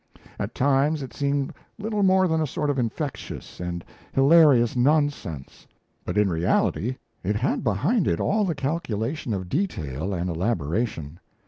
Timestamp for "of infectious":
2.71-3.59